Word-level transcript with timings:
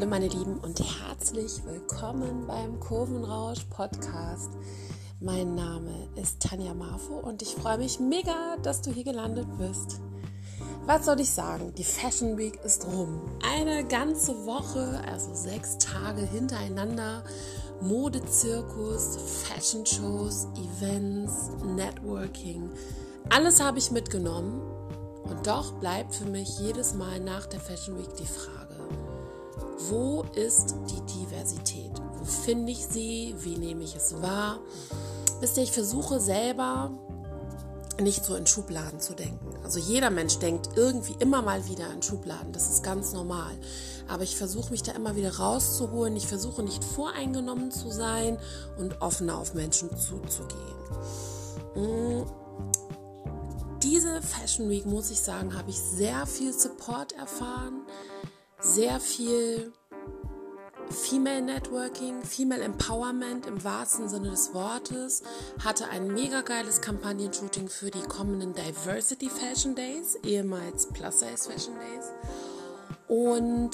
Hallo 0.00 0.08
meine 0.08 0.28
Lieben 0.28 0.58
und 0.60 0.80
herzlich 0.80 1.62
willkommen 1.66 2.46
beim 2.46 2.80
Kurvenrausch 2.80 3.64
Podcast. 3.68 4.48
Mein 5.20 5.54
Name 5.54 6.08
ist 6.16 6.40
Tanja 6.40 6.72
Marfo 6.72 7.18
und 7.18 7.42
ich 7.42 7.54
freue 7.54 7.76
mich 7.76 8.00
mega, 8.00 8.56
dass 8.62 8.80
du 8.80 8.92
hier 8.92 9.04
gelandet 9.04 9.46
bist. 9.58 10.00
Was 10.86 11.04
soll 11.04 11.20
ich 11.20 11.30
sagen? 11.30 11.74
Die 11.74 11.84
Fashion 11.84 12.38
Week 12.38 12.58
ist 12.64 12.86
rum. 12.86 13.20
Eine 13.42 13.84
ganze 13.84 14.46
Woche, 14.46 15.02
also 15.06 15.34
sechs 15.34 15.76
Tage 15.76 16.22
hintereinander. 16.22 17.22
Modezirkus, 17.82 19.18
Fashion 19.44 19.84
Shows, 19.84 20.48
Events, 20.56 21.50
Networking. 21.76 22.70
Alles 23.28 23.60
habe 23.60 23.78
ich 23.78 23.90
mitgenommen. 23.90 24.62
Und 25.24 25.46
doch 25.46 25.72
bleibt 25.74 26.14
für 26.14 26.24
mich 26.24 26.58
jedes 26.58 26.94
Mal 26.94 27.20
nach 27.20 27.44
der 27.44 27.60
Fashion 27.60 27.98
Week 27.98 28.16
die 28.16 28.26
Frage, 28.26 28.59
wo 29.88 30.24
ist 30.34 30.74
die 30.90 31.00
Diversität? 31.12 31.92
Wo 32.18 32.24
finde 32.24 32.72
ich 32.72 32.86
sie? 32.86 33.34
Wie 33.38 33.56
nehme 33.56 33.82
ich 33.82 33.96
es 33.96 34.20
wahr? 34.20 34.58
Wisst 35.40 35.56
ihr, 35.56 35.62
ich 35.62 35.72
versuche 35.72 36.20
selber 36.20 36.90
nicht 38.00 38.24
so 38.24 38.34
in 38.34 38.46
Schubladen 38.46 39.00
zu 39.00 39.14
denken. 39.14 39.54
Also 39.64 39.78
jeder 39.78 40.10
Mensch 40.10 40.38
denkt 40.38 40.70
irgendwie 40.76 41.16
immer 41.18 41.42
mal 41.42 41.66
wieder 41.66 41.90
in 41.92 42.02
Schubladen. 42.02 42.52
Das 42.52 42.70
ist 42.70 42.82
ganz 42.82 43.12
normal. 43.12 43.52
Aber 44.08 44.22
ich 44.22 44.36
versuche 44.36 44.70
mich 44.70 44.82
da 44.82 44.92
immer 44.92 45.16
wieder 45.16 45.36
rauszuholen. 45.36 46.16
Ich 46.16 46.26
versuche 46.26 46.62
nicht 46.62 46.82
voreingenommen 46.82 47.70
zu 47.70 47.90
sein 47.90 48.38
und 48.78 49.00
offener 49.00 49.38
auf 49.38 49.54
Menschen 49.54 49.90
zuzugehen. 49.96 50.60
Mm. 51.74 52.22
Diese 53.82 54.20
Fashion 54.20 54.68
Week, 54.68 54.84
muss 54.84 55.10
ich 55.10 55.20
sagen, 55.20 55.56
habe 55.56 55.70
ich 55.70 55.78
sehr 55.78 56.26
viel 56.26 56.52
Support 56.52 57.12
erfahren, 57.12 57.86
sehr 58.60 59.00
viel 59.00 59.72
Female 60.90 61.40
Networking, 61.40 62.22
Female 62.24 62.62
Empowerment 62.62 63.46
im 63.46 63.62
wahrsten 63.62 64.08
Sinne 64.08 64.30
des 64.30 64.52
Wortes, 64.54 65.22
hatte 65.64 65.88
ein 65.88 66.08
mega 66.08 66.40
geiles 66.42 66.80
Kampagnenshooting 66.80 67.68
für 67.68 67.90
die 67.90 68.02
kommenden 68.02 68.54
Diversity 68.54 69.30
Fashion 69.30 69.74
Days, 69.74 70.16
ehemals 70.24 70.88
Plus 70.88 71.20
Size 71.20 71.50
Fashion 71.50 71.74
Days. 71.74 72.12
Und 73.06 73.70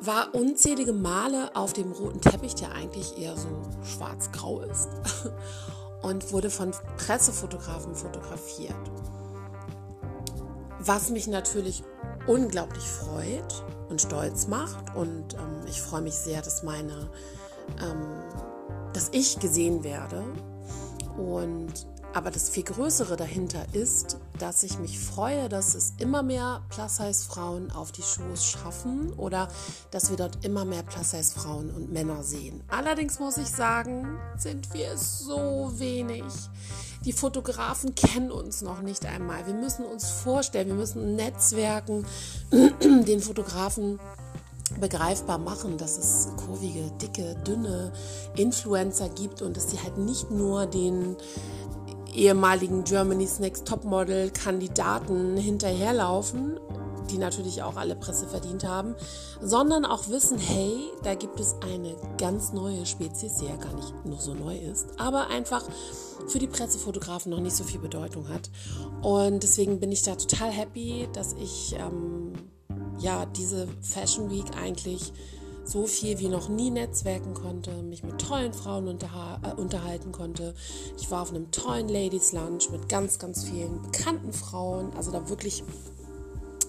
war 0.00 0.34
unzählige 0.34 0.92
Male 0.92 1.54
auf 1.54 1.72
dem 1.74 1.92
roten 1.92 2.20
Teppich, 2.20 2.54
der 2.54 2.72
eigentlich 2.72 3.18
eher 3.18 3.36
so 3.36 3.48
schwarz-grau 3.84 4.60
ist, 4.62 4.88
und 6.02 6.32
wurde 6.32 6.50
von 6.50 6.72
Pressefotografen 6.96 7.94
fotografiert. 7.94 8.76
Was 10.78 11.10
mich 11.10 11.26
natürlich 11.26 11.82
unglaublich 12.28 12.84
freut 12.84 13.64
und 13.88 14.00
stolz 14.00 14.46
macht. 14.46 14.94
Und 14.94 15.34
ähm, 15.34 15.66
ich 15.66 15.80
freue 15.80 16.02
mich 16.02 16.14
sehr, 16.14 16.42
dass 16.42 16.62
meine, 16.62 17.10
ähm, 17.82 18.22
dass 18.92 19.08
ich 19.12 19.40
gesehen 19.40 19.82
werde. 19.82 20.22
Und 21.16 21.88
aber 22.14 22.30
das 22.30 22.48
viel 22.48 22.62
Größere 22.62 23.16
dahinter 23.16 23.64
ist, 23.74 24.18
dass 24.38 24.62
ich 24.62 24.78
mich 24.78 24.98
freue, 24.98 25.48
dass 25.48 25.74
es 25.74 25.92
immer 25.98 26.22
mehr 26.22 26.62
Plus-Size-Frauen 26.70 27.70
auf 27.70 27.92
die 27.92 28.02
Shows 28.02 28.44
schaffen 28.46 29.12
oder 29.12 29.48
dass 29.90 30.08
wir 30.10 30.16
dort 30.16 30.44
immer 30.44 30.64
mehr 30.64 30.82
Plus-Size-Frauen 30.82 31.70
und 31.70 31.92
Männer 31.92 32.22
sehen. 32.22 32.64
Allerdings 32.68 33.20
muss 33.20 33.36
ich 33.36 33.48
sagen, 33.48 34.18
sind 34.36 34.72
wir 34.72 34.96
so 34.96 35.70
wenig. 35.74 36.24
Die 37.04 37.12
Fotografen 37.12 37.94
kennen 37.94 38.30
uns 38.30 38.62
noch 38.62 38.82
nicht 38.82 39.06
einmal. 39.06 39.46
Wir 39.46 39.54
müssen 39.54 39.84
uns 39.84 40.08
vorstellen, 40.08 40.68
wir 40.68 40.74
müssen 40.74 41.16
Netzwerken 41.16 42.04
den 42.52 43.20
Fotografen 43.20 44.00
begreifbar 44.80 45.38
machen, 45.38 45.78
dass 45.78 45.96
es 45.96 46.28
kurvige, 46.36 46.90
dicke, 47.00 47.36
dünne 47.46 47.92
Influencer 48.36 49.08
gibt 49.08 49.42
und 49.42 49.56
dass 49.56 49.70
sie 49.70 49.80
halt 49.80 49.98
nicht 49.98 50.30
nur 50.30 50.66
den 50.66 51.16
ehemaligen 52.12 52.84
Germany's 52.84 53.38
Next 53.38 53.66
Topmodel 53.66 54.30
Kandidaten 54.30 55.36
hinterherlaufen, 55.36 56.58
die 57.10 57.18
natürlich 57.18 57.62
auch 57.62 57.76
alle 57.76 57.96
Presse 57.96 58.26
verdient 58.26 58.64
haben, 58.64 58.94
sondern 59.40 59.84
auch 59.84 60.08
wissen, 60.08 60.38
hey, 60.38 60.90
da 61.02 61.14
gibt 61.14 61.40
es 61.40 61.56
eine 61.62 61.96
ganz 62.18 62.52
neue 62.52 62.86
Spezies, 62.86 63.36
die 63.36 63.46
ja 63.46 63.56
gar 63.56 63.74
nicht 63.74 63.92
nur 64.04 64.20
so 64.20 64.34
neu 64.34 64.56
ist, 64.56 64.86
aber 64.98 65.28
einfach 65.28 65.64
für 66.26 66.38
die 66.38 66.46
Pressefotografen 66.46 67.30
noch 67.30 67.40
nicht 67.40 67.56
so 67.56 67.64
viel 67.64 67.80
Bedeutung 67.80 68.28
hat. 68.28 68.50
Und 69.02 69.42
deswegen 69.42 69.80
bin 69.80 69.92
ich 69.92 70.02
da 70.02 70.14
total 70.14 70.50
happy, 70.50 71.08
dass 71.12 71.34
ich 71.34 71.74
ähm, 71.78 72.32
ja 72.98 73.26
diese 73.26 73.68
Fashion 73.80 74.30
Week 74.30 74.46
eigentlich 74.56 75.12
so 75.68 75.86
viel 75.86 76.18
wie 76.18 76.28
noch 76.28 76.48
nie 76.48 76.70
netzwerken 76.70 77.34
konnte, 77.34 77.82
mich 77.82 78.02
mit 78.02 78.18
tollen 78.18 78.52
Frauen 78.52 78.88
unterha 78.88 79.40
äh, 79.44 79.60
unterhalten 79.60 80.12
konnte. 80.12 80.54
Ich 80.98 81.10
war 81.10 81.22
auf 81.22 81.30
einem 81.30 81.50
tollen 81.50 81.88
Ladies 81.88 82.32
Lunch 82.32 82.70
mit 82.70 82.88
ganz, 82.88 83.18
ganz 83.18 83.44
vielen 83.44 83.82
bekannten 83.82 84.32
Frauen. 84.32 84.92
Also 84.96 85.12
da 85.12 85.28
wirklich, 85.28 85.62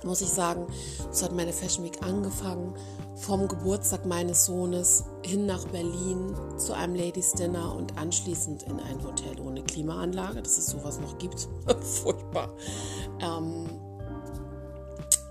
muss 0.03 0.21
ich 0.21 0.29
sagen, 0.29 0.67
so 1.11 1.25
hat 1.25 1.33
meine 1.33 1.53
Fashion 1.53 1.83
Week 1.83 2.01
angefangen. 2.01 2.73
Vom 3.15 3.49
Geburtstag 3.49 4.05
meines 4.05 4.45
Sohnes 4.45 5.03
hin 5.25 5.45
nach 5.45 5.65
Berlin 5.65 6.33
zu 6.57 6.73
einem 6.73 6.95
Ladies 6.95 7.33
Dinner 7.33 7.75
und 7.75 7.97
anschließend 7.97 8.63
in 8.63 8.79
ein 8.79 9.03
Hotel 9.03 9.39
ohne 9.41 9.61
Klimaanlage, 9.61 10.41
dass 10.41 10.57
es 10.57 10.67
sowas 10.67 10.99
noch 11.01 11.17
gibt. 11.17 11.49
Furchtbar. 11.81 12.49
Ähm, 13.19 13.65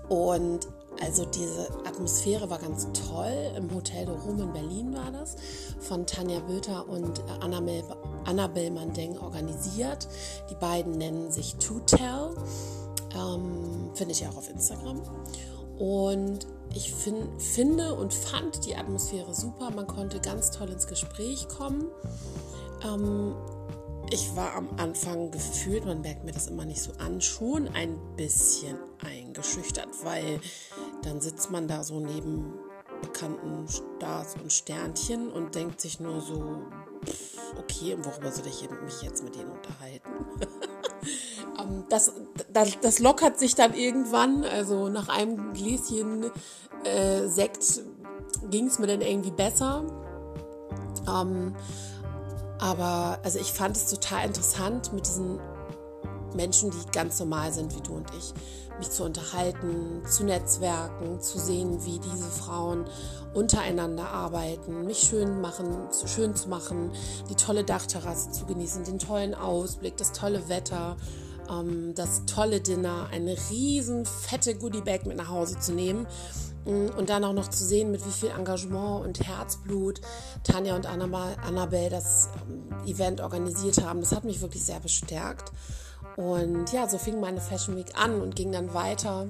und 0.07 0.67
also 1.01 1.23
diese 1.25 1.69
Atmosphäre 1.85 2.49
war 2.49 2.59
ganz 2.59 2.87
toll. 3.09 3.51
Im 3.55 3.73
Hotel 3.73 4.05
de 4.05 4.15
Rum 4.15 4.41
in 4.41 4.51
Berlin 4.51 4.93
war 4.93 5.11
das. 5.11 5.35
Von 5.79 6.05
Tanja 6.05 6.39
Böter 6.41 6.87
und 6.89 7.23
Annabel, 7.41 7.83
Annabel 8.25 8.69
Mandeng 8.71 9.17
organisiert. 9.17 10.07
Die 10.49 10.55
beiden 10.55 10.93
nennen 10.93 11.31
sich 11.31 11.55
To 11.55 11.79
Tell. 11.85 12.35
Ähm, 13.15 13.91
Finde 13.93 14.11
ich 14.11 14.27
auch 14.27 14.37
auf 14.37 14.49
Instagram. 14.49 15.01
Und 15.77 16.45
ich 16.75 16.93
find, 16.93 17.41
finde 17.41 17.95
und 17.95 18.13
fand 18.13 18.65
die 18.65 18.75
Atmosphäre 18.75 19.33
super. 19.33 19.71
Man 19.71 19.87
konnte 19.87 20.19
ganz 20.19 20.51
toll 20.51 20.69
ins 20.69 20.87
Gespräch 20.87 21.47
kommen. 21.47 21.87
Ähm, 22.83 23.35
ich 24.11 24.35
war 24.35 24.55
am 24.55 24.67
Anfang 24.77 25.31
gefühlt, 25.31 25.85
man 25.85 26.01
merkt 26.01 26.23
mir 26.23 26.31
das 26.31 26.47
immer 26.47 26.65
nicht 26.65 26.81
so 26.81 26.91
an, 26.97 27.21
schon 27.21 27.67
ein 27.67 27.97
bisschen 28.15 28.77
eingeschüchtert, 29.05 29.87
weil 30.03 30.39
dann 31.03 31.21
sitzt 31.21 31.51
man 31.51 31.67
da 31.67 31.83
so 31.83 31.99
neben 31.99 32.53
bekannten 33.01 33.67
Stars 33.67 34.35
und 34.41 34.51
Sternchen 34.51 35.31
und 35.31 35.55
denkt 35.55 35.79
sich 35.79 35.99
nur 35.99 36.21
so, 36.21 36.63
okay, 37.57 37.93
und 37.93 38.05
worüber 38.05 38.31
soll 38.31 38.47
ich 38.47 38.67
mich 38.83 39.01
jetzt 39.03 39.23
mit 39.23 39.35
denen 39.35 39.51
unterhalten? 39.51 40.09
Ähm, 41.69 41.85
das, 41.89 42.13
das, 42.51 42.79
das, 42.81 42.99
lockert 42.99 43.39
sich 43.39 43.55
dann 43.55 43.73
irgendwann, 43.73 44.43
also 44.43 44.89
nach 44.89 45.09
einem 45.09 45.53
Gläschen 45.53 46.31
äh, 46.83 47.27
Sekt 47.27 47.81
ging 48.49 48.67
es 48.67 48.79
mir 48.79 48.87
dann 48.87 49.01
irgendwie 49.01 49.31
besser. 49.31 49.83
Ähm, 51.07 51.55
aber 52.59 53.19
also 53.23 53.39
ich 53.39 53.53
fand 53.53 53.77
es 53.77 53.89
total 53.89 54.25
interessant, 54.25 54.91
mit 54.93 55.05
diesen 55.05 55.39
Menschen, 56.35 56.71
die 56.71 56.91
ganz 56.91 57.19
normal 57.19 57.51
sind 57.53 57.75
wie 57.75 57.81
du 57.81 57.93
und 57.93 58.07
ich, 58.17 58.33
mich 58.77 58.91
zu 58.91 59.03
unterhalten, 59.03 60.03
zu 60.07 60.23
netzwerken, 60.25 61.19
zu 61.21 61.39
sehen, 61.39 61.83
wie 61.85 61.99
diese 61.99 62.29
Frauen 62.29 62.85
untereinander 63.33 64.09
arbeiten, 64.09 64.85
mich 64.85 64.99
schön 64.99 65.41
machen, 65.41 65.87
schön 66.05 66.35
zu 66.35 66.49
machen, 66.49 66.91
die 67.29 67.35
tolle 67.35 67.63
Dachterrasse 67.63 68.31
zu 68.31 68.45
genießen, 68.45 68.83
den 68.83 68.99
tollen 68.99 69.35
Ausblick, 69.35 69.97
das 69.97 70.11
tolle 70.11 70.49
Wetter, 70.49 70.97
ähm, 71.49 71.93
das 71.95 72.25
tolle 72.25 72.61
Dinner, 72.61 73.07
eine 73.11 73.35
riesen 73.49 74.05
fette 74.05 74.55
Goodiebag 74.55 75.05
mit 75.05 75.17
nach 75.17 75.29
Hause 75.29 75.59
zu 75.59 75.73
nehmen. 75.73 76.07
Mm, 76.65 76.87
und 76.97 77.09
dann 77.09 77.23
auch 77.23 77.33
noch 77.33 77.49
zu 77.49 77.63
sehen, 77.65 77.91
mit 77.91 78.05
wie 78.05 78.11
viel 78.11 78.29
Engagement 78.29 79.05
und 79.05 79.19
Herzblut 79.27 80.01
Tanja 80.43 80.75
und 80.75 80.85
Annabelle 80.85 81.89
das 81.89 82.29
ähm, 82.47 82.87
Event 82.87 83.21
organisiert 83.21 83.83
haben, 83.83 84.01
das 84.01 84.13
hat 84.13 84.23
mich 84.23 84.41
wirklich 84.41 84.63
sehr 84.63 84.79
bestärkt. 84.79 85.51
Und 86.15 86.71
ja, 86.73 86.87
so 86.87 86.97
fing 86.97 87.19
meine 87.19 87.39
Fashion 87.39 87.75
Week 87.77 87.93
an 87.95 88.21
und 88.21 88.35
ging 88.35 88.51
dann 88.51 88.73
weiter 88.73 89.27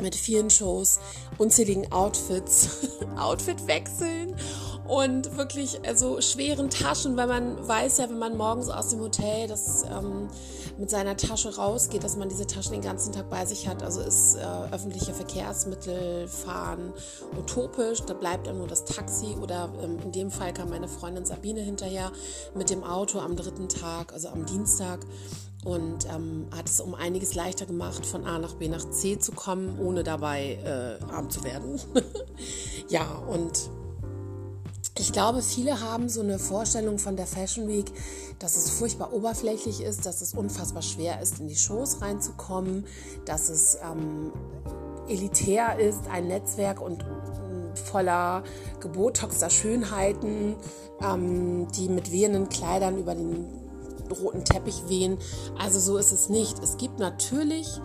mit 0.00 0.14
vielen 0.14 0.50
Shows, 0.50 1.00
unzähligen 1.38 1.90
Outfits, 1.92 2.88
Outfit 3.16 3.66
wechseln 3.66 4.36
und 4.86 5.36
wirklich 5.36 5.86
also 5.86 6.20
schweren 6.20 6.70
Taschen, 6.70 7.16
weil 7.16 7.26
man 7.26 7.66
weiß 7.66 7.98
ja, 7.98 8.08
wenn 8.08 8.18
man 8.18 8.36
morgens 8.36 8.68
aus 8.68 8.88
dem 8.88 9.00
Hotel 9.00 9.46
das 9.46 9.84
ähm, 9.84 10.28
mit 10.78 10.90
seiner 10.90 11.16
Tasche 11.16 11.54
rausgeht, 11.54 12.02
dass 12.02 12.16
man 12.16 12.28
diese 12.28 12.46
Taschen 12.46 12.72
den 12.72 12.82
ganzen 12.82 13.12
Tag 13.12 13.30
bei 13.30 13.44
sich 13.44 13.68
hat. 13.68 13.82
Also 13.82 14.00
ist 14.00 14.36
äh, 14.36 14.40
öffentliche 14.72 15.14
Verkehrsmittel 15.14 16.26
fahren 16.28 16.92
utopisch, 17.38 18.02
da 18.02 18.14
bleibt 18.14 18.46
dann 18.46 18.58
nur 18.58 18.66
das 18.66 18.84
Taxi 18.84 19.36
oder 19.40 19.72
ähm, 19.82 19.98
in 20.04 20.12
dem 20.12 20.30
Fall 20.30 20.52
kam 20.52 20.70
meine 20.70 20.88
Freundin 20.88 21.24
Sabine 21.24 21.60
hinterher 21.60 22.10
mit 22.54 22.70
dem 22.70 22.82
Auto 22.82 23.20
am 23.20 23.36
dritten 23.36 23.68
Tag, 23.68 24.12
also 24.12 24.28
am 24.28 24.46
Dienstag 24.46 25.00
und 25.64 26.06
ähm, 26.06 26.46
hat 26.54 26.68
es 26.68 26.80
um 26.80 26.94
einiges 26.94 27.34
leichter 27.34 27.66
gemacht, 27.66 28.04
von 28.04 28.24
A 28.24 28.38
nach 28.38 28.54
B 28.54 28.68
nach 28.68 28.88
C 28.90 29.18
zu 29.18 29.32
kommen, 29.32 29.78
ohne 29.78 30.02
dabei 30.02 30.58
äh, 30.64 31.04
arm 31.12 31.30
zu 31.30 31.44
werden. 31.44 31.80
ja, 32.88 33.06
und 33.28 33.70
ich 34.98 35.12
glaube, 35.12 35.42
viele 35.42 35.80
haben 35.80 36.08
so 36.08 36.20
eine 36.20 36.38
Vorstellung 36.38 36.98
von 36.98 37.16
der 37.16 37.26
Fashion 37.26 37.68
Week, 37.68 37.90
dass 38.38 38.56
es 38.56 38.70
furchtbar 38.70 39.12
oberflächlich 39.12 39.80
ist, 39.80 40.04
dass 40.04 40.20
es 40.20 40.34
unfassbar 40.34 40.82
schwer 40.82 41.20
ist, 41.20 41.38
in 41.38 41.48
die 41.48 41.56
Shows 41.56 42.02
reinzukommen, 42.02 42.84
dass 43.24 43.48
es 43.48 43.78
ähm, 43.82 44.32
elitär 45.08 45.78
ist, 45.78 46.08
ein 46.10 46.28
Netzwerk 46.28 46.80
und 46.80 47.04
voller 47.74 48.42
gebotoxter 48.80 49.50
Schönheiten, 49.50 50.56
ähm, 51.00 51.68
die 51.72 51.88
mit 51.88 52.12
wehenden 52.12 52.48
Kleidern 52.48 52.98
über 52.98 53.14
den 53.14 53.61
roten 54.12 54.44
Teppich 54.44 54.88
wehen. 54.88 55.18
Also 55.58 55.80
so 55.80 55.96
ist 55.96 56.12
es 56.12 56.28
nicht. 56.28 56.62
Es 56.62 56.76
gibt 56.76 56.98
natürlich 56.98 57.80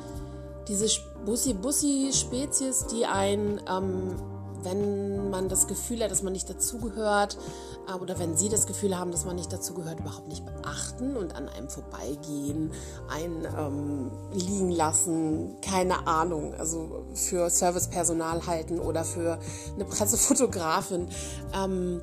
diese 0.68 0.88
Bussi-Bussi-Spezies, 1.26 2.88
die 2.88 3.06
ein 3.06 3.62
ähm, 3.70 4.16
wenn 4.64 5.30
man 5.30 5.50
das 5.50 5.68
Gefühl 5.68 6.04
hat, 6.04 6.12
dass 6.12 6.24
man 6.24 6.34
nicht 6.34 6.50
dazugehört 6.50 7.38
äh, 7.88 7.94
oder 7.94 8.20
wenn 8.20 8.36
sie 8.36 8.50
das 8.50 8.66
Gefühl 8.66 8.98
haben, 8.98 9.12
dass 9.12 9.26
man 9.26 9.36
nicht 9.36 9.52
dazugehört, 9.52 10.00
überhaupt 10.00 10.28
nicht 10.28 10.46
beachten 10.46 11.16
und 11.16 11.36
an 11.36 11.50
einem 11.50 11.70
vorbeigehen, 11.70 12.72
ein 13.10 13.48
ähm, 13.58 14.12
liegen 14.34 14.72
lassen, 14.72 15.60
keine 15.62 16.08
Ahnung, 16.08 16.54
also 16.56 17.06
für 17.14 17.50
Servicepersonal 17.50 18.46
halten 18.46 18.80
oder 18.80 19.04
für 19.04 19.40
eine 19.76 19.86
Pressefotografin. 19.86 21.08
Ähm, 21.54 22.02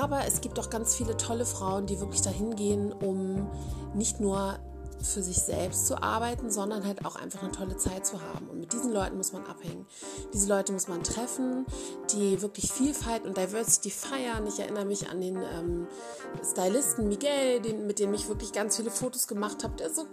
aber 0.00 0.26
es 0.26 0.40
gibt 0.40 0.58
auch 0.58 0.70
ganz 0.70 0.94
viele 0.94 1.16
tolle 1.16 1.46
Frauen, 1.46 1.86
die 1.86 2.00
wirklich 2.00 2.22
dahin 2.22 2.56
gehen, 2.56 2.92
um 2.92 3.48
nicht 3.94 4.18
nur 4.20 4.58
für 5.00 5.22
sich 5.22 5.36
selbst 5.36 5.86
zu 5.86 6.02
arbeiten, 6.02 6.50
sondern 6.50 6.84
halt 6.84 7.04
auch 7.04 7.16
einfach 7.16 7.42
eine 7.42 7.52
tolle 7.52 7.76
Zeit 7.76 8.06
zu 8.06 8.20
haben. 8.20 8.48
Und 8.48 8.58
mit 8.58 8.72
diesen 8.72 8.92
Leuten 8.92 9.16
muss 9.16 9.32
man 9.32 9.44
abhängen. 9.44 9.86
Diese 10.32 10.48
Leute 10.48 10.72
muss 10.72 10.88
man 10.88 11.02
treffen, 11.02 11.66
die 12.12 12.40
wirklich 12.42 12.72
Vielfalt 12.72 13.24
und 13.24 13.36
Diversity 13.36 13.90
feiern. 13.90 14.46
Ich 14.46 14.58
erinnere 14.58 14.86
mich 14.86 15.10
an 15.10 15.20
den 15.20 15.36
ähm, 15.36 15.86
Stylisten 16.42 17.08
Miguel, 17.08 17.60
den, 17.60 17.86
mit 17.86 17.98
dem 17.98 18.14
ich 18.14 18.28
wirklich 18.28 18.52
ganz 18.52 18.76
viele 18.76 18.90
Fotos 18.90 19.28
gemacht 19.28 19.62
habe, 19.62 19.76
der 19.76 19.90
so 19.90 20.06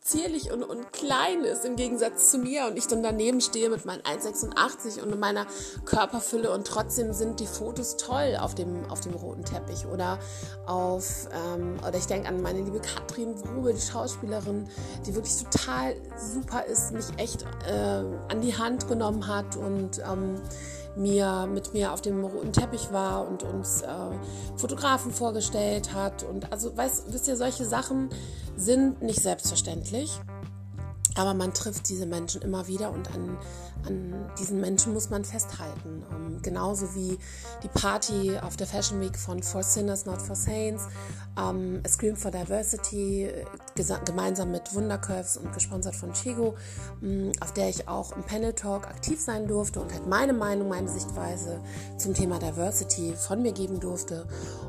zierlich 0.00 0.52
und, 0.52 0.62
und 0.62 0.92
klein 0.92 1.44
ist 1.44 1.64
im 1.64 1.76
Gegensatz 1.76 2.30
zu 2.30 2.38
mir 2.38 2.66
und 2.66 2.76
ich 2.76 2.86
dann 2.86 3.02
daneben 3.02 3.40
stehe 3.40 3.68
mit 3.70 3.84
meinen 3.84 4.02
1,86 4.02 5.02
und 5.02 5.18
meiner 5.18 5.46
Körperfülle 5.84 6.50
und 6.50 6.66
trotzdem 6.66 7.12
sind 7.12 7.40
die 7.40 7.46
Fotos 7.46 7.96
toll 7.96 8.36
auf 8.40 8.54
dem, 8.54 8.84
auf 8.90 9.00
dem 9.00 9.14
roten 9.14 9.44
Teppich 9.44 9.86
oder 9.86 10.18
auf, 10.66 11.28
ähm, 11.32 11.76
oder 11.86 11.96
ich 11.96 12.06
denke 12.06 12.28
an 12.28 12.42
meine 12.42 12.60
liebe 12.60 12.80
Katrin 12.80 13.34
Wrube, 13.44 13.74
die 13.74 13.80
Schauspielerin, 13.80 14.68
die 15.06 15.14
wirklich 15.14 15.42
total 15.42 15.96
super 16.16 16.64
ist, 16.64 16.92
mich 16.92 17.06
echt 17.18 17.42
äh, 17.68 18.04
an 18.28 18.40
die 18.40 18.56
Hand 18.56 18.88
genommen 18.88 19.26
hat 19.26 19.56
und 19.56 19.98
ähm, 19.98 20.40
mir 20.96 21.46
mit 21.46 21.74
mir 21.74 21.92
auf 21.92 22.00
dem 22.00 22.24
roten 22.24 22.52
Teppich 22.52 22.92
war 22.92 23.28
und 23.28 23.42
uns 23.42 23.82
äh, 23.82 23.86
Fotografen 24.56 25.12
vorgestellt 25.12 25.94
hat. 25.94 26.22
Und 26.22 26.52
also, 26.52 26.76
weißt, 26.76 27.12
wisst 27.12 27.28
ihr, 27.28 27.36
solche 27.36 27.64
Sachen 27.64 28.10
sind 28.56 29.02
nicht 29.02 29.20
selbstverständlich. 29.20 30.20
Aber 31.16 31.34
man 31.34 31.54
trifft 31.54 31.88
diese 31.88 32.06
Menschen 32.06 32.42
immer 32.42 32.66
wieder 32.66 32.92
und 32.92 33.12
an, 33.14 33.38
an 33.86 34.30
diesen 34.38 34.60
Menschen 34.60 34.92
muss 34.92 35.10
man 35.10 35.24
festhalten. 35.24 36.04
Ähm, 36.12 36.42
genauso 36.42 36.94
wie 36.94 37.18
die 37.62 37.68
Party 37.68 38.38
auf 38.38 38.56
der 38.56 38.66
Fashion 38.66 39.00
Week 39.00 39.16
von 39.16 39.42
For 39.42 39.62
Sinners, 39.62 40.06
Not 40.06 40.20
for 40.20 40.36
Saints, 40.36 40.84
ähm, 41.38 41.80
A 41.84 41.88
Scream 41.88 42.16
for 42.16 42.30
Diversity, 42.30 43.30
gemeinsam 44.04 44.50
mit 44.50 44.74
Wundercurves 44.74 45.36
und 45.38 45.52
gesponsert 45.52 45.96
von 45.96 46.12
Chigo, 46.12 46.54
ähm, 47.02 47.32
auf 47.40 47.52
der 47.52 47.68
ich 47.68 47.88
auch 47.88 48.12
im 48.16 48.22
Panel 48.22 48.52
Talk 48.52 48.86
aktiv 48.86 49.20
sein 49.20 49.46
durfte 49.46 49.80
und 49.80 49.92
halt 49.92 50.06
meine 50.06 50.32
Meinung, 50.32 50.68
meine 50.68 50.88
Sichtweise 50.88 51.60
zum 51.96 52.14
Thema 52.14 52.38
Diversity 52.38 53.14
von 53.14 53.42
mir 53.42 53.52
geben 53.52 53.80
durfte. 53.80 54.26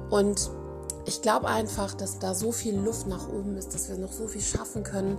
Und 0.09 0.49
ich 1.07 1.21
glaube 1.21 1.47
einfach, 1.47 1.93
dass 1.93 2.19
da 2.19 2.35
so 2.35 2.51
viel 2.51 2.75
Luft 2.75 3.07
nach 3.07 3.29
oben 3.29 3.55
ist, 3.55 3.73
dass 3.73 3.87
wir 3.87 3.97
noch 3.97 4.11
so 4.11 4.27
viel 4.27 4.41
schaffen 4.41 4.83
können. 4.83 5.17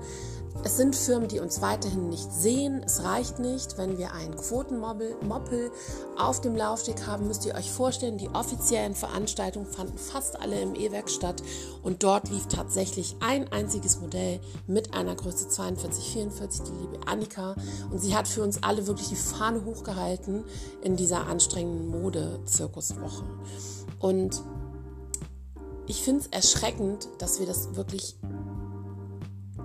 Es 0.62 0.76
sind 0.76 0.94
Firmen, 0.94 1.29
die 1.29 1.40
uns 1.40 1.62
weiterhin 1.62 2.11
nicht 2.11 2.31
sehen. 2.31 2.82
Es 2.85 3.05
reicht 3.05 3.38
nicht, 3.38 3.79
wenn 3.79 3.96
wir 3.96 4.12
einen 4.12 4.37
Quotenmoppel 4.37 5.70
auf 6.19 6.40
dem 6.43 6.56
Laufsteg 6.56 7.06
haben. 7.06 7.26
Müsst 7.26 7.46
ihr 7.46 7.55
euch 7.55 7.70
vorstellen, 7.70 8.19
die 8.19 8.29
offiziellen 8.29 8.94
Veranstaltungen 8.94 9.67
fanden 9.67 9.96
fast 9.96 10.38
alle 10.40 10.61
im 10.61 10.75
E-Werk 10.75 11.08
statt 11.08 11.43
und 11.82 12.02
dort 12.02 12.29
lief 12.29 12.46
tatsächlich 12.49 13.17
ein 13.20 13.50
einziges 13.50 14.00
Modell 14.00 14.41
mit 14.67 14.94
einer 14.94 15.14
Größe 15.14 15.49
42, 15.49 16.12
44, 16.12 16.62
die 16.64 16.73
liebe 16.73 17.06
Annika. 17.06 17.55
Und 17.91 18.00
sie 18.00 18.14
hat 18.14 18.29
für 18.29 18.43
uns 18.43 18.62
alle 18.62 18.87
wirklich 18.87 19.08
die 19.08 19.17
Fahne 19.17 19.64
hochgehalten 19.64 20.44
in 20.82 20.96
dieser 20.96 21.26
anstrengenden 21.29 22.02
Mode-Zirkuswoche. 22.02 23.25
Und 24.00 24.43
ich 25.88 26.02
finde 26.02 26.20
es 26.20 26.26
erschreckend, 26.29 27.08
dass 27.19 27.40
wir 27.40 27.46
das 27.46 27.75
wirklich 27.75 28.14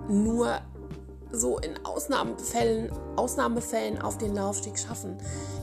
nur 0.08 0.58
so 1.30 1.58
in 1.58 1.84
Ausnahmefällen, 1.84 2.90
Ausnahmefällen 3.16 4.00
auf 4.00 4.18
den 4.18 4.34
Laufsteg 4.34 4.78
schaffen. 4.78 5.18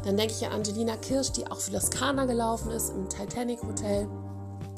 Dann 0.05 0.17
denke 0.17 0.33
ich 0.33 0.45
an 0.45 0.53
Angelina 0.53 0.97
Kirsch, 0.97 1.31
die 1.31 1.47
auch 1.47 1.59
für 1.59 1.71
das 1.71 1.89
Kana 1.89 2.25
gelaufen 2.25 2.71
ist 2.71 2.89
im 2.89 3.09
Titanic 3.09 3.61
Hotel. 3.63 4.07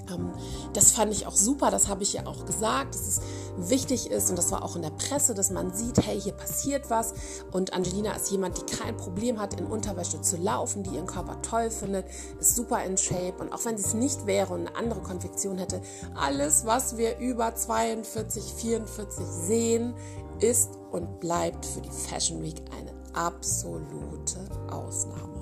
Ähm, 0.09 0.31
das 0.73 0.91
fand 0.91 1.11
ich 1.11 1.27
auch 1.27 1.35
super, 1.35 1.71
das 1.71 1.87
habe 1.87 2.03
ich 2.03 2.13
ja 2.13 2.25
auch 2.25 2.45
gesagt, 2.45 2.95
dass 2.95 3.07
es 3.07 3.21
wichtig 3.57 4.09
ist 4.09 4.29
und 4.29 4.37
das 4.37 4.51
war 4.51 4.63
auch 4.63 4.75
in 4.75 4.81
der 4.81 4.89
Presse, 4.91 5.33
dass 5.33 5.51
man 5.51 5.73
sieht, 5.73 6.05
hey, 6.05 6.19
hier 6.19 6.33
passiert 6.33 6.89
was 6.89 7.13
und 7.51 7.73
Angelina 7.73 8.13
ist 8.13 8.31
jemand, 8.31 8.57
die 8.57 8.75
kein 8.75 8.97
Problem 8.97 9.39
hat, 9.39 9.59
in 9.59 9.65
Unterwäsche 9.65 10.21
zu 10.21 10.37
laufen, 10.37 10.83
die 10.83 10.91
ihren 10.95 11.05
Körper 11.05 11.41
toll 11.41 11.69
findet, 11.69 12.05
ist 12.39 12.55
super 12.55 12.83
in 12.83 12.97
Shape 12.97 13.35
und 13.39 13.53
auch 13.53 13.63
wenn 13.65 13.77
sie 13.77 13.85
es 13.85 13.93
nicht 13.93 14.25
wäre 14.25 14.53
und 14.53 14.67
eine 14.67 14.75
andere 14.75 15.01
Konfektion 15.01 15.57
hätte, 15.57 15.81
alles, 16.15 16.65
was 16.65 16.97
wir 16.97 17.17
über 17.19 17.53
42, 17.53 18.43
44 18.55 19.25
sehen, 19.25 19.93
ist 20.39 20.71
und 20.91 21.19
bleibt 21.19 21.65
für 21.65 21.81
die 21.81 21.89
Fashion 21.89 22.41
Week 22.41 22.61
eine 22.77 22.91
absolute 23.13 24.39
Ausnahme. 24.69 25.32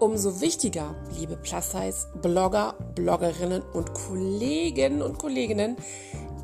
Umso 0.00 0.40
wichtiger, 0.40 0.94
liebe 1.18 1.36
Plus-Size-Blogger, 1.36 2.76
Bloggerinnen 2.94 3.62
und 3.72 3.94
Kollegen 3.94 5.02
und 5.02 5.18
Kolleginnen, 5.18 5.76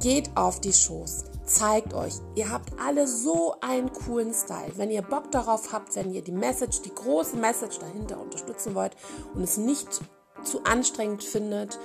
geht 0.03 0.29
auf 0.35 0.61
die 0.61 0.73
Shows. 0.73 1.23
Zeigt 1.45 1.95
euch, 1.95 2.15
ihr 2.35 2.51
habt 2.51 2.71
alle 2.85 3.07
so 3.07 3.55
einen 3.61 3.93
coolen 3.93 4.35
Style. 4.35 4.73
Wenn 4.75 4.91
ihr 4.91 5.03
Bock 5.03 5.31
darauf 5.31 5.73
habt, 5.73 5.95
wenn 5.95 6.13
ihr 6.13 6.23
die 6.23 6.33
Message, 6.33 6.83
die 6.83 6.93
große 6.93 7.37
Message 7.37 7.79
dahinter 7.79 8.21
unterstützen 8.21 8.75
wollt 8.75 8.97
und 9.35 9.45
es 9.45 9.57
nicht 9.57 10.01
zu 10.43 10.65
anstrengend 10.65 11.23
findet, 11.23 11.79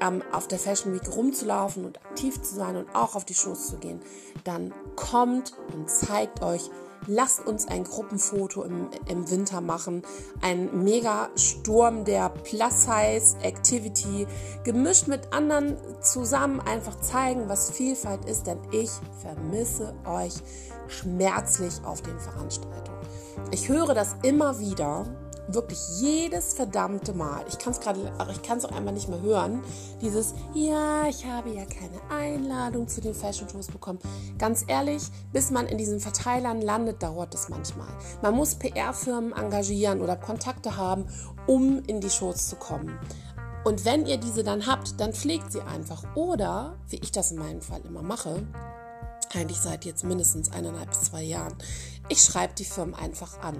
ähm, 0.00 0.24
auf 0.32 0.48
der 0.48 0.58
Fashion 0.58 0.92
Week 0.92 1.08
rumzulaufen 1.16 1.84
und 1.84 2.04
aktiv 2.04 2.42
zu 2.42 2.56
sein 2.56 2.74
und 2.74 2.92
auch 2.96 3.14
auf 3.14 3.24
die 3.24 3.34
Shows 3.34 3.68
zu 3.68 3.76
gehen, 3.76 4.00
dann 4.42 4.74
kommt 4.96 5.52
und 5.72 5.88
zeigt 5.88 6.42
euch, 6.42 6.68
lasst 7.06 7.46
uns 7.46 7.66
ein 7.68 7.84
Gruppenfoto 7.84 8.62
im, 8.62 8.88
im 9.08 9.30
Winter 9.30 9.60
machen. 9.60 10.02
Ein 10.40 10.84
mega 10.84 11.28
Sturm 11.36 12.04
der 12.04 12.28
Plus-Size-Activity, 12.28 14.26
gemischt 14.64 15.08
mit 15.08 15.32
anderen 15.32 15.76
zusammen 16.00 16.60
einfach 16.60 17.00
zeigen, 17.00 17.48
was 17.48 17.70
Vielfalt 17.70 18.24
ist, 18.26 18.46
denn 18.46 18.58
ich 18.70 18.90
vermisse 19.20 19.94
euch 20.04 20.34
schmerzlich 20.88 21.74
auf 21.84 22.02
den 22.02 22.18
Veranstaltungen. 22.18 22.98
Ich 23.50 23.68
höre 23.68 23.94
das 23.94 24.16
immer 24.22 24.58
wieder 24.58 25.04
wirklich 25.48 25.78
jedes 26.00 26.54
verdammte 26.54 27.12
Mal, 27.12 27.44
ich 27.48 27.58
kann 27.58 27.72
es 27.72 27.80
gerade, 27.80 28.12
ich 28.30 28.42
kann 28.42 28.58
es 28.58 28.64
auch 28.64 28.72
einmal 28.72 28.94
nicht 28.94 29.08
mehr 29.08 29.20
hören, 29.20 29.62
dieses, 30.00 30.34
ja, 30.54 31.06
ich 31.08 31.24
habe 31.26 31.50
ja 31.50 31.64
keine 31.64 32.00
Einladung 32.10 32.88
zu 32.88 33.00
den 33.00 33.14
Fashion 33.14 33.48
Shows 33.48 33.66
bekommen. 33.66 33.98
Ganz 34.38 34.64
ehrlich, 34.66 35.02
bis 35.32 35.50
man 35.50 35.66
in 35.66 35.78
diesen 35.78 36.00
Verteilern 36.00 36.62
landet, 36.62 37.02
dauert 37.02 37.34
es 37.34 37.48
manchmal. 37.48 37.88
Man 38.22 38.34
muss 38.34 38.54
PR-Firmen 38.54 39.32
engagieren 39.32 40.00
oder 40.00 40.16
Kontakte 40.16 40.76
haben, 40.76 41.06
um 41.46 41.82
in 41.86 42.00
die 42.00 42.10
Shows 42.10 42.48
zu 42.48 42.56
kommen. 42.56 42.98
Und 43.64 43.84
wenn 43.84 44.06
ihr 44.06 44.16
diese 44.16 44.42
dann 44.42 44.66
habt, 44.66 45.00
dann 45.00 45.12
pflegt 45.12 45.52
sie 45.52 45.60
einfach. 45.62 46.02
Oder, 46.16 46.76
wie 46.88 46.96
ich 46.96 47.12
das 47.12 47.30
in 47.30 47.38
meinem 47.38 47.62
Fall 47.62 47.80
immer 47.84 48.02
mache, 48.02 48.42
eigentlich 49.34 49.58
seit 49.58 49.84
jetzt 49.84 50.04
mindestens 50.04 50.52
eineinhalb 50.52 50.90
bis 50.90 51.02
zwei 51.02 51.22
Jahren. 51.22 51.54
Ich 52.12 52.24
schreibe 52.24 52.52
die 52.52 52.66
Firmen 52.66 52.94
einfach 52.94 53.40
an. 53.40 53.56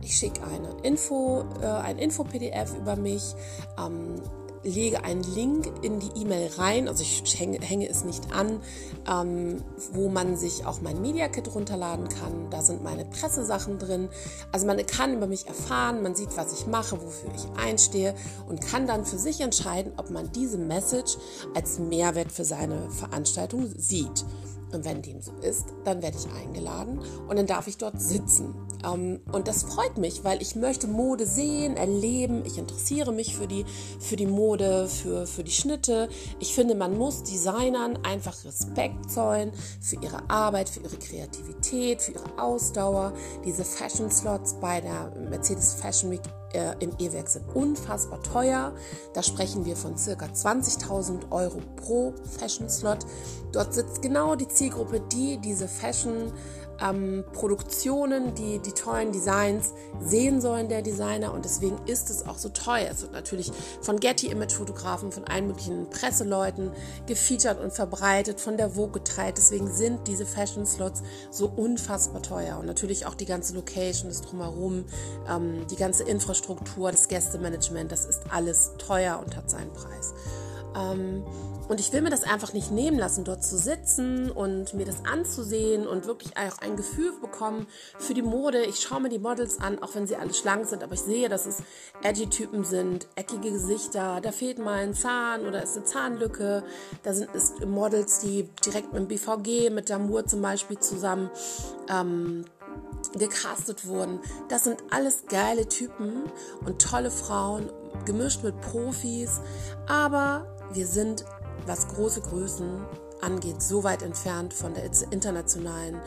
Ich 0.00 0.16
schicke 0.16 0.42
eine 0.42 0.74
Info, 0.82 1.44
äh, 1.62 1.66
ein 1.66 1.98
Info-PDF 1.98 2.76
über 2.76 2.96
mich, 2.96 3.22
ähm, 3.78 4.20
lege 4.64 5.04
einen 5.04 5.22
Link 5.22 5.70
in 5.82 6.00
die 6.00 6.10
E-Mail 6.20 6.50
rein, 6.58 6.88
also 6.88 7.02
ich 7.04 7.38
hänge, 7.38 7.60
hänge 7.60 7.88
es 7.88 8.02
nicht 8.02 8.34
an, 8.34 8.60
ähm, 9.08 9.62
wo 9.92 10.08
man 10.08 10.36
sich 10.36 10.66
auch 10.66 10.80
mein 10.80 11.00
Media 11.00 11.28
Kit 11.28 11.54
runterladen 11.54 12.08
kann. 12.08 12.50
Da 12.50 12.62
sind 12.62 12.82
meine 12.82 13.04
Pressesachen 13.04 13.78
drin. 13.78 14.08
Also 14.50 14.66
man 14.66 14.84
kann 14.84 15.14
über 15.14 15.28
mich 15.28 15.46
erfahren, 15.46 16.02
man 16.02 16.16
sieht, 16.16 16.36
was 16.36 16.52
ich 16.52 16.66
mache, 16.66 17.00
wofür 17.00 17.30
ich 17.36 17.46
einstehe 17.64 18.16
und 18.48 18.60
kann 18.60 18.88
dann 18.88 19.04
für 19.04 19.18
sich 19.18 19.40
entscheiden, 19.42 19.92
ob 19.96 20.10
man 20.10 20.32
diese 20.32 20.58
Message 20.58 21.18
als 21.54 21.78
Mehrwert 21.78 22.32
für 22.32 22.44
seine 22.44 22.90
Veranstaltung 22.90 23.72
sieht. 23.76 24.24
Und 24.72 24.84
wenn 24.84 25.02
dem 25.02 25.20
so 25.20 25.32
ist, 25.42 25.66
dann 25.84 26.02
werde 26.02 26.16
ich 26.16 26.26
eingeladen 26.34 27.00
und 27.28 27.36
dann 27.36 27.46
darf 27.46 27.66
ich 27.68 27.76
dort 27.76 28.00
sitzen. 28.00 28.54
Ähm, 28.84 29.20
und 29.30 29.48
das 29.48 29.64
freut 29.64 29.98
mich, 29.98 30.24
weil 30.24 30.40
ich 30.40 30.56
möchte 30.56 30.86
Mode 30.86 31.26
sehen, 31.26 31.76
erleben. 31.76 32.44
Ich 32.46 32.58
interessiere 32.58 33.12
mich 33.12 33.36
für 33.36 33.46
die, 33.46 33.64
für 34.00 34.16
die 34.16 34.26
Mode, 34.26 34.88
für, 34.88 35.26
für 35.26 35.44
die 35.44 35.52
Schnitte. 35.52 36.08
Ich 36.40 36.54
finde, 36.54 36.74
man 36.74 36.96
muss 36.96 37.22
Designern 37.22 37.98
einfach 38.02 38.44
Respekt 38.44 39.10
zollen 39.10 39.52
für 39.80 39.96
ihre 39.96 40.28
Arbeit, 40.30 40.68
für 40.68 40.80
ihre 40.80 40.96
Kreativität, 40.96 42.02
für 42.02 42.12
ihre 42.12 42.38
Ausdauer. 42.38 43.12
Diese 43.44 43.64
Fashion 43.64 44.10
Slots 44.10 44.54
bei 44.54 44.80
der 44.80 45.12
Mercedes 45.28 45.74
Fashion 45.74 46.10
Week 46.10 46.22
äh, 46.54 46.74
im 46.80 46.92
E-Werk 46.98 47.28
sind 47.28 47.44
unfassbar 47.54 48.22
teuer. 48.22 48.72
Da 49.14 49.22
sprechen 49.22 49.64
wir 49.64 49.76
von 49.76 49.96
circa 49.96 50.26
20.000 50.26 51.30
Euro 51.30 51.60
pro 51.76 52.14
Fashion 52.38 52.68
Slot. 52.68 53.06
Dort 53.52 53.74
sitzt 53.74 54.02
genau 54.02 54.34
die 54.34 54.48
Zielgruppe, 54.48 55.00
die 55.12 55.38
diese 55.38 55.68
Fashion 55.68 56.32
ähm, 56.80 57.24
Produktionen, 57.32 58.34
die 58.34 58.58
die 58.58 58.72
tollen 58.72 59.12
Designs 59.12 59.72
sehen 60.00 60.40
sollen, 60.40 60.68
der 60.68 60.82
Designer. 60.82 61.32
Und 61.32 61.44
deswegen 61.44 61.78
ist 61.86 62.10
es 62.10 62.26
auch 62.26 62.38
so 62.38 62.48
teuer. 62.48 62.88
Es 62.90 63.02
wird 63.02 63.12
natürlich 63.12 63.52
von 63.80 63.98
Getty 63.98 64.28
Image 64.28 64.52
Fotografen, 64.52 65.12
von 65.12 65.24
allen 65.24 65.46
möglichen 65.46 65.88
Presseleuten 65.90 66.72
gefeatured 67.06 67.60
und 67.60 67.72
verbreitet, 67.72 68.40
von 68.40 68.56
der 68.56 68.70
Vogue 68.70 68.92
geteilt. 68.92 69.36
Deswegen 69.36 69.70
sind 69.70 70.06
diese 70.06 70.26
Fashion 70.26 70.66
Slots 70.66 71.02
so 71.30 71.46
unfassbar 71.46 72.22
teuer. 72.22 72.58
Und 72.58 72.66
natürlich 72.66 73.06
auch 73.06 73.14
die 73.14 73.26
ganze 73.26 73.54
Location, 73.54 74.08
das 74.08 74.22
Drumherum, 74.22 74.84
ähm, 75.28 75.66
die 75.70 75.76
ganze 75.76 76.04
Infrastruktur, 76.04 76.90
das 76.90 77.08
Gästemanagement, 77.08 77.92
das 77.92 78.04
ist 78.04 78.22
alles 78.30 78.72
teuer 78.78 79.20
und 79.24 79.36
hat 79.36 79.50
seinen 79.50 79.72
Preis. 79.72 80.14
Ähm, 80.76 81.24
und 81.68 81.80
ich 81.80 81.92
will 81.92 82.02
mir 82.02 82.10
das 82.10 82.24
einfach 82.24 82.52
nicht 82.52 82.70
nehmen 82.70 82.98
lassen, 82.98 83.24
dort 83.24 83.42
zu 83.42 83.56
sitzen 83.56 84.30
und 84.30 84.74
mir 84.74 84.84
das 84.84 85.04
anzusehen 85.04 85.86
und 85.86 86.06
wirklich 86.06 86.36
auch 86.36 86.58
ein 86.58 86.76
Gefühl 86.76 87.12
bekommen 87.20 87.66
für 87.98 88.14
die 88.14 88.22
Mode. 88.22 88.64
Ich 88.64 88.80
schaue 88.80 89.00
mir 89.00 89.08
die 89.08 89.18
Models 89.18 89.58
an, 89.60 89.82
auch 89.82 89.94
wenn 89.94 90.06
sie 90.06 90.16
alle 90.16 90.34
schlank 90.34 90.66
sind, 90.66 90.82
aber 90.82 90.94
ich 90.94 91.00
sehe, 91.00 91.28
dass 91.28 91.46
es 91.46 91.62
Edgy-Typen 92.02 92.64
sind, 92.64 93.06
eckige 93.14 93.52
Gesichter, 93.52 94.20
da 94.20 94.32
fehlt 94.32 94.58
mal 94.58 94.80
ein 94.80 94.92
Zahn 94.92 95.46
oder 95.46 95.62
ist 95.62 95.76
eine 95.76 95.84
Zahnlücke. 95.84 96.62
Da 97.04 97.14
sind 97.14 97.30
es 97.34 97.54
Models, 97.64 98.18
die 98.18 98.48
direkt 98.66 98.92
mit 98.92 99.02
dem 99.02 99.08
BVG, 99.08 99.70
mit 99.70 99.88
Damour 99.88 100.26
zum 100.26 100.42
Beispiel 100.42 100.78
zusammen 100.78 101.30
ähm, 101.88 102.44
gecastet 103.14 103.86
wurden. 103.86 104.20
Das 104.48 104.64
sind 104.64 104.82
alles 104.90 105.24
geile 105.28 105.68
Typen 105.68 106.24
und 106.64 106.82
tolle 106.82 107.10
Frauen, 107.10 107.70
gemischt 108.04 108.42
mit 108.42 108.60
Profis. 108.60 109.40
Aber 109.86 110.46
wir 110.74 110.86
sind 110.86 111.24
was 111.66 111.88
große 111.88 112.22
Größen 112.22 112.84
angeht, 113.22 113.62
so 113.62 113.84
weit 113.84 114.02
entfernt 114.02 114.52
von 114.52 114.74
der 114.74 114.84
internationalen, 115.10 116.00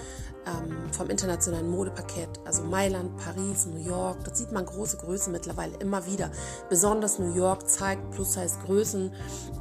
ähm, 0.45 0.91
vom 0.91 1.09
internationalen 1.09 1.69
Modepaket. 1.69 2.27
Also 2.43 2.63
Mailand, 2.63 3.15
Paris, 3.17 3.65
New 3.65 3.79
York, 3.79 4.23
dort 4.23 4.35
sieht 4.35 4.51
man 4.51 4.65
große 4.65 4.97
Größen 4.97 5.31
mittlerweile 5.31 5.77
immer 5.77 6.05
wieder. 6.05 6.29
Besonders 6.69 7.17
New 7.17 7.33
York 7.33 7.69
zeigt 7.69 8.11
plus 8.11 8.35
heißt 8.35 8.63
Größen, 8.65 9.13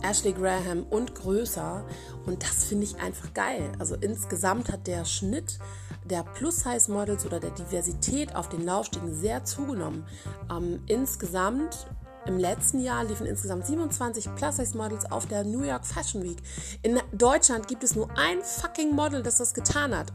Ashley 0.02 0.32
Graham 0.32 0.84
und 0.90 1.14
größer. 1.14 1.84
Und 2.26 2.42
das 2.42 2.64
finde 2.64 2.84
ich 2.84 2.96
einfach 3.00 3.32
geil. 3.34 3.70
Also 3.78 3.94
insgesamt 3.94 4.72
hat 4.72 4.86
der 4.86 5.04
Schnitt 5.04 5.58
der 6.04 6.22
Plus-Size-Models 6.22 7.24
oder 7.24 7.40
der 7.40 7.50
Diversität 7.50 8.34
auf 8.34 8.48
den 8.48 8.64
Laufstiegen 8.64 9.14
sehr 9.14 9.44
zugenommen. 9.44 10.04
Ähm, 10.50 10.82
insgesamt 10.86 11.86
im 12.26 12.38
letzten 12.38 12.80
Jahr 12.80 13.04
liefen 13.04 13.26
insgesamt 13.26 13.66
27 13.66 14.34
Plus-Size-Models 14.34 15.10
auf 15.10 15.26
der 15.26 15.44
New 15.44 15.62
York 15.62 15.86
Fashion 15.86 16.22
Week. 16.22 16.38
In 16.82 17.00
Deutschland 17.12 17.68
gibt 17.68 17.84
es 17.84 17.94
nur 17.94 18.08
ein 18.16 18.42
fucking 18.42 18.94
Model, 18.94 19.22
das 19.22 19.38
das 19.38 19.54
getan 19.54 19.96
hat. 19.96 20.12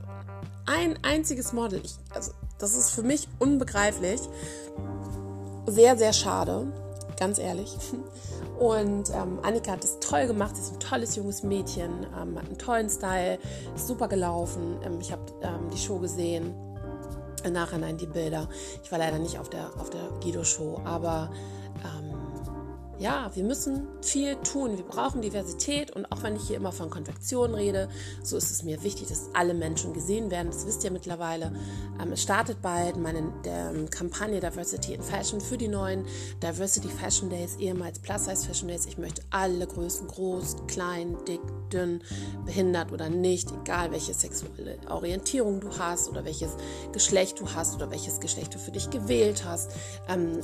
Ein 0.66 0.98
einziges 1.04 1.54
Model. 1.54 1.82
Ich, 1.84 1.96
also, 2.14 2.32
das 2.58 2.76
ist 2.76 2.92
für 2.92 3.04
mich 3.04 3.28
unbegreiflich. 3.40 4.22
Sehr, 5.68 5.98
sehr 5.98 6.14
schade. 6.14 6.72
Ganz 7.20 7.38
ehrlich. 7.38 7.76
Und 8.60 9.10
ähm, 9.12 9.40
Annika 9.42 9.72
hat 9.72 9.84
es 9.84 10.00
toll 10.00 10.28
gemacht. 10.28 10.56
Sie 10.56 10.64
ist 10.64 10.74
ein 10.74 10.80
tolles 10.80 11.16
junges 11.16 11.44
Mädchen, 11.44 12.06
ähm, 12.20 12.38
hat 12.38 12.46
einen 12.48 12.58
tollen 12.58 12.90
Style, 12.90 13.40
ist 13.76 13.88
super 13.88 14.08
gelaufen. 14.08 14.78
Ähm, 14.84 15.00
ich 15.00 15.12
habe 15.12 15.22
ähm, 15.42 15.70
die 15.74 15.78
Show 15.78 16.00
gesehen. 16.00 16.54
Im 17.46 17.54
Nachhinein 17.54 17.98
die 17.98 18.06
Bilder. 18.06 18.50
Ich 18.84 18.92
war 18.92 19.00
leider 19.00 19.18
nicht 19.18 19.40
auf 19.40 19.50
der, 19.50 19.70
auf 19.80 19.90
der 19.90 20.10
Guido-Show, 20.22 20.82
aber 20.84 21.32
ähm, 21.84 22.20
ja, 23.00 23.32
wir 23.34 23.46
müssen 23.46 23.88
viel 24.02 24.36
tun. 24.36 24.78
Wir 24.78 24.84
brauchen 24.84 25.22
Diversität 25.22 25.90
und 25.92 26.12
auch 26.12 26.22
wenn 26.22 26.36
ich 26.36 26.48
hier 26.48 26.58
immer 26.58 26.74
von 26.74 26.90
Konfektion 26.90 27.54
rede, 27.54 27.88
so 28.24 28.36
ist 28.36 28.52
es 28.52 28.64
mir 28.64 28.84
wichtig, 28.84 29.08
dass 29.08 29.30
alle 29.34 29.54
Menschen 29.54 29.94
gesehen 29.94 30.30
werden. 30.32 30.48
Das 30.48 30.68
wisst 30.68 30.84
ihr 30.84 30.92
mittlerweile. 30.92 31.54
Ähm, 32.02 32.12
es 32.12 32.22
startet 32.22 32.62
bald 32.62 32.98
meine 32.98 33.32
der, 33.46 33.72
ähm, 33.72 33.90
Kampagne 33.90 34.42
Diversity 34.42 34.96
in 34.96 35.02
Fashion 35.02 35.40
für 35.40 35.58
die 35.58 35.70
neuen 35.70 36.06
Diversity 36.44 36.90
Fashion 36.90 37.30
Days, 37.30 37.56
ehemals 37.56 38.00
Plus 38.00 38.26
Size 38.26 38.46
Fashion 38.46 38.68
Days. 38.68 38.86
Ich 38.86 38.98
möchte 38.98 39.22
alle 39.30 39.66
Größen, 39.66 40.06
groß, 40.06 40.68
klein, 40.68 41.16
dick, 41.26 41.42
dünn, 41.72 42.02
behindert 42.46 42.92
oder 42.92 43.10
nicht, 43.10 43.50
egal 43.64 43.92
welche 43.92 44.14
sexuelle 44.14 44.78
Orientierung 44.90 45.62
du 45.62 45.70
hast 45.78 46.10
oder 46.10 46.26
welches 46.26 46.52
Geschlecht 46.92 47.40
du 47.40 47.46
hast 47.56 47.76
oder 47.76 47.92
welches 47.92 48.20
Geschlecht 48.20 48.54
du 48.54 48.60
für 48.60 48.72
dich 48.72 48.90
gewählt 48.90 49.46
hast. 49.46 49.72
Ähm, 50.10 50.42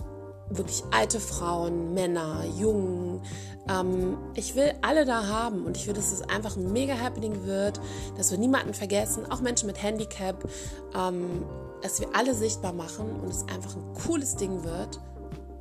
wirklich 0.49 0.83
alte 0.91 1.19
Frauen, 1.19 1.93
Männer, 1.93 2.45
Jungen. 2.57 3.21
Ähm, 3.69 4.17
ich 4.35 4.55
will 4.55 4.73
alle 4.81 5.05
da 5.05 5.27
haben 5.27 5.65
und 5.65 5.77
ich 5.77 5.87
will, 5.87 5.93
dass 5.93 6.11
es 6.11 6.21
einfach 6.21 6.55
ein 6.55 6.71
mega 6.71 6.97
Happening 6.97 7.45
wird, 7.45 7.79
dass 8.17 8.31
wir 8.31 8.37
niemanden 8.37 8.73
vergessen, 8.73 9.29
auch 9.31 9.41
Menschen 9.41 9.67
mit 9.67 9.81
Handicap, 9.81 10.47
ähm, 10.95 11.43
dass 11.81 11.99
wir 11.99 12.09
alle 12.13 12.35
sichtbar 12.35 12.73
machen 12.73 13.19
und 13.21 13.29
es 13.29 13.43
einfach 13.43 13.75
ein 13.75 13.93
cooles 14.05 14.35
Ding 14.35 14.63
wird. 14.63 14.99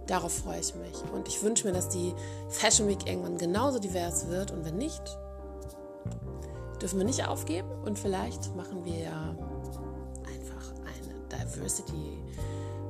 Darauf 0.06 0.32
freue 0.32 0.60
ich 0.60 0.74
mich. 0.74 1.02
Und 1.14 1.28
ich 1.28 1.42
wünsche 1.42 1.66
mir, 1.66 1.72
dass 1.72 1.88
die 1.88 2.14
Fashion 2.50 2.88
Week 2.88 3.06
irgendwann 3.06 3.38
genauso 3.38 3.78
divers 3.78 4.28
wird. 4.28 4.50
Und 4.50 4.64
wenn 4.66 4.76
nicht, 4.76 5.02
dürfen 6.80 6.98
wir 6.98 7.06
nicht 7.06 7.26
aufgeben. 7.26 7.68
Und 7.86 7.98
vielleicht 7.98 8.54
machen 8.54 8.84
wir 8.84 9.10
einfach 10.26 10.74
eine 10.84 11.44
Diversity 11.46 12.18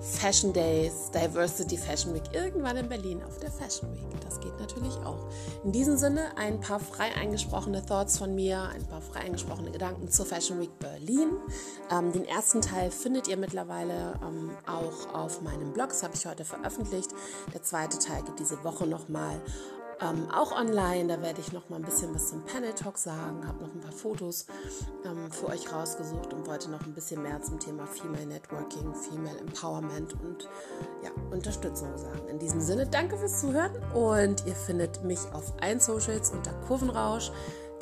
Fashion 0.04 0.52
Days, 0.52 1.11
Diversity 1.11 1.78
Fashion 1.78 2.14
Week 2.14 2.23
irgendwann 2.32 2.76
in 2.76 2.88
Berlin 2.88 3.23
auf 3.23 3.38
der 3.38 3.50
Fashion 3.50 3.90
Week. 3.94 4.20
Das 4.20 4.38
geht 4.38 4.58
natürlich 4.61 4.94
auch. 4.99 5.28
In 5.64 5.73
diesem 5.73 5.96
Sinne 5.96 6.37
ein 6.37 6.61
paar 6.61 6.78
frei 6.78 7.14
eingesprochene 7.18 7.84
Thoughts 7.84 8.18
von 8.18 8.34
mir, 8.34 8.68
ein 8.68 8.87
paar 8.87 9.00
frei 9.00 9.20
eingesprochene 9.20 9.70
Gedanken 9.70 10.11
zur 10.11 10.26
Fashion 10.26 10.61
Week 10.61 10.78
Berlin. 10.78 11.30
Ähm, 11.90 12.12
den 12.12 12.26
ersten 12.26 12.61
Teil 12.61 12.90
findet 12.90 13.28
ihr 13.28 13.38
mittlerweile 13.38 14.20
ähm, 14.23 14.50
auch 14.66 15.14
auf 15.14 15.40
meinem 15.40 15.73
Blog, 15.73 15.88
das 15.88 16.02
habe 16.02 16.14
ich 16.14 16.26
heute 16.26 16.44
veröffentlicht. 16.44 17.11
Der 17.54 17.62
zweite 17.62 17.99
Teil 17.99 18.23
geht 18.25 18.38
diese 18.38 18.62
Woche 18.62 18.87
nochmal 18.87 19.40
ähm, 20.00 20.30
auch 20.30 20.52
online. 20.52 21.08
Da 21.08 21.20
werde 21.22 21.40
ich 21.40 21.52
noch 21.52 21.68
mal 21.68 21.76
ein 21.76 21.82
bisschen 21.82 22.14
was 22.14 22.28
zum 22.28 22.44
Panel 22.44 22.72
Talk 22.72 22.98
sagen, 22.98 23.46
habe 23.46 23.64
noch 23.64 23.74
ein 23.74 23.80
paar 23.80 23.92
Fotos 23.92 24.46
ähm, 25.04 25.30
für 25.30 25.48
euch 25.48 25.72
rausgesucht 25.72 26.32
und 26.32 26.46
wollte 26.46 26.70
noch 26.70 26.82
ein 26.82 26.94
bisschen 26.94 27.22
mehr 27.22 27.42
zum 27.42 27.58
Thema 27.58 27.86
Female 27.86 28.26
Networking, 28.26 28.94
Female 28.94 29.38
Empowerment 29.38 30.14
und 30.14 30.48
ja, 31.02 31.10
Unterstützung 31.30 31.96
sagen. 31.96 32.28
In 32.28 32.38
diesem 32.38 32.60
Sinne, 32.60 32.86
danke 32.86 33.16
fürs 33.16 33.40
Zuhören 33.40 33.72
und 33.92 34.46
ihr 34.46 34.54
findet 34.54 35.02
mich 35.04 35.20
auf 35.32 35.52
allen 35.60 35.80
Socials 35.80 36.30
unter 36.30 36.52
Kurvenrausch. 36.66 37.32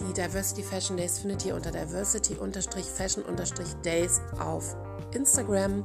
Die 0.00 0.12
Diversity 0.14 0.62
Fashion 0.62 0.97
Days 0.97 1.19
findet 1.19 1.45
ihr 1.45 1.54
unter 1.54 1.71
Diversity-Fashion-Days 1.71 4.21
auf 4.40 4.75
Instagram. 5.14 5.85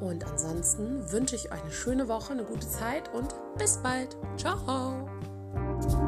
Und 0.00 0.24
ansonsten 0.26 1.10
wünsche 1.10 1.34
ich 1.34 1.50
euch 1.52 1.60
eine 1.60 1.72
schöne 1.72 2.06
Woche, 2.08 2.32
eine 2.32 2.44
gute 2.44 2.68
Zeit 2.68 3.12
und 3.14 3.34
bis 3.56 3.78
bald. 3.78 4.16
Ciao! 4.36 5.08
Bye. 5.54 6.07